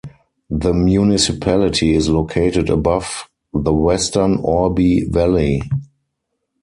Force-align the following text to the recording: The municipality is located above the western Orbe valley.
The 0.49 0.73
municipality 0.73 1.93
is 1.93 2.09
located 2.09 2.71
above 2.71 3.29
the 3.53 3.71
western 3.71 4.37
Orbe 4.39 5.11
valley. 5.13 5.61